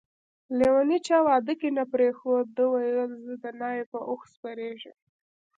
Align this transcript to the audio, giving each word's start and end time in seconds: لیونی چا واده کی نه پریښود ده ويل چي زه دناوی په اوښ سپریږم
لیونی 0.57 0.99
چا 1.07 1.17
واده 1.27 1.53
کی 1.59 1.69
نه 1.77 1.83
پریښود 1.93 2.45
ده 2.57 2.63
ويل 2.67 3.07
چي 3.11 3.19
زه 3.25 3.33
دناوی 3.43 3.83
په 3.91 3.99
اوښ 4.09 4.21
سپریږم 4.33 4.97